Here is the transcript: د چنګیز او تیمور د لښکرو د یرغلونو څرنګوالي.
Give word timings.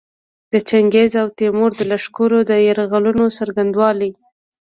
د 0.53 0.55
چنګیز 0.69 1.11
او 1.21 1.27
تیمور 1.39 1.71
د 1.75 1.81
لښکرو 1.91 2.39
د 2.49 2.51
یرغلونو 2.67 3.23
څرنګوالي. 3.37 4.09